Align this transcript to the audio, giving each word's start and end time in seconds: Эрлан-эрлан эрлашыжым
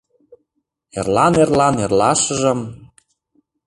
Эрлан-эрлан 0.99 1.75
эрлашыжым 1.83 2.59